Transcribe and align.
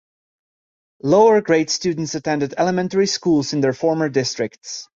Lower-grade 1.03 1.69
students 1.69 2.15
attended 2.15 2.55
elementary 2.57 3.05
schools 3.05 3.53
in 3.53 3.61
their 3.61 3.71
former 3.71 4.09
districts. 4.09 4.89